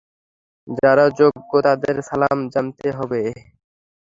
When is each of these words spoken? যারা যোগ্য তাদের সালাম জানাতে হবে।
যারা 0.77 1.05
যোগ্য 1.19 1.51
তাদের 1.65 1.95
সালাম 2.09 2.37
জানাতে 2.53 2.87
হবে। 2.97 3.21